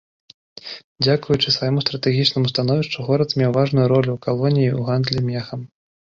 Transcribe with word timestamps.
Дзякуючы 1.03 1.53
свайму 1.55 1.83
стратэгічнаму 1.85 2.51
становішчу, 2.53 2.97
горад 3.11 3.29
меў 3.41 3.51
важную 3.59 3.85
ролю 3.93 4.11
ў 4.17 4.25
калоніі 4.27 4.69
ў 4.77 4.81
гандлі 4.91 5.19
мехам. 5.31 5.61